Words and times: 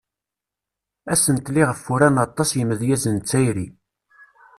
Asentel 1.13 1.55
iɣef 1.61 1.83
uran 1.93 2.15
fell-as 2.15 2.25
aṭas 2.27 2.49
yimedyazen 2.57 3.17
d 3.19 3.25
tayri. 3.29 3.67